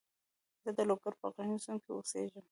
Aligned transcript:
زه 0.63 0.69
د 0.77 0.79
لوګر 0.89 1.13
په 1.21 1.25
غرنیو 1.33 1.63
سیمو 1.65 1.79
کې 1.83 1.91
اوسېږم. 1.93 2.39